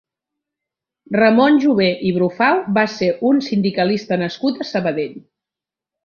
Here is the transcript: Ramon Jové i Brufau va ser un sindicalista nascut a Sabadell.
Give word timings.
Ramon 1.17 1.59
Jové 1.65 1.89
i 2.11 2.15
Brufau 2.15 2.57
va 2.77 2.85
ser 2.97 3.09
un 3.33 3.41
sindicalista 3.51 4.17
nascut 4.23 4.63
a 4.65 4.71
Sabadell. 4.73 5.13